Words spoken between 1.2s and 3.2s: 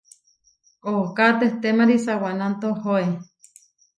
tehtémari sa wananto oʼhóe.